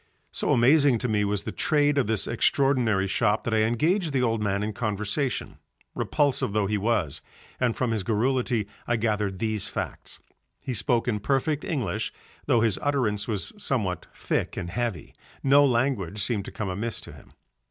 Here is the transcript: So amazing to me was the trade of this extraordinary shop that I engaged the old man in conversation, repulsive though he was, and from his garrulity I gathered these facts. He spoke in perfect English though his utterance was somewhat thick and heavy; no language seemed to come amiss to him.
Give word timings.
So 0.31 0.51
amazing 0.51 0.97
to 0.97 1.07
me 1.07 1.23
was 1.23 1.43
the 1.43 1.51
trade 1.51 1.99
of 1.99 2.07
this 2.07 2.25
extraordinary 2.25 3.05
shop 3.05 3.43
that 3.43 3.53
I 3.53 3.59
engaged 3.65 4.13
the 4.13 4.23
old 4.23 4.41
man 4.41 4.63
in 4.63 4.73
conversation, 4.73 5.59
repulsive 5.93 6.53
though 6.53 6.65
he 6.65 6.75
was, 6.75 7.21
and 7.59 7.75
from 7.75 7.91
his 7.91 8.01
garrulity 8.01 8.67
I 8.87 8.95
gathered 8.95 9.37
these 9.37 9.67
facts. 9.67 10.17
He 10.63 10.73
spoke 10.73 11.07
in 11.07 11.19
perfect 11.19 11.63
English 11.63 12.11
though 12.47 12.61
his 12.61 12.79
utterance 12.81 13.27
was 13.27 13.53
somewhat 13.63 14.07
thick 14.11 14.57
and 14.57 14.71
heavy; 14.71 15.13
no 15.43 15.63
language 15.63 16.17
seemed 16.19 16.45
to 16.45 16.51
come 16.51 16.69
amiss 16.69 16.99
to 17.01 17.11
him. 17.11 17.33